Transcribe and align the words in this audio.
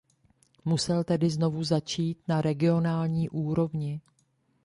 Musel 0.65 1.03
tedy 1.03 1.29
znovu 1.29 1.63
začít 1.63 2.17
na 2.27 2.41
regionální 2.41 3.29
úrovni. 3.29 4.01